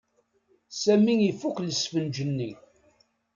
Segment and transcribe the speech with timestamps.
[0.81, 2.51] Sami ifuk lesfenǧ-nni.